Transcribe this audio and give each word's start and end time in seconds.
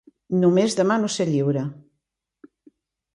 Només 0.43 0.77
demano 0.79 1.11
ser 1.15 1.27
lliure. 1.31 1.65